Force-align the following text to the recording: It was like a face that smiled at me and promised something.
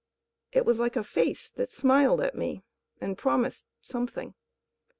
It 0.51 0.65
was 0.65 0.79
like 0.79 0.95
a 0.95 1.03
face 1.03 1.51
that 1.51 1.71
smiled 1.71 2.21
at 2.21 2.33
me 2.33 2.63
and 2.99 3.15
promised 3.15 3.67
something. 3.83 4.33